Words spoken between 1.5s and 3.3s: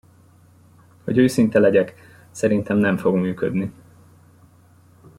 legyek, szerintem nem fog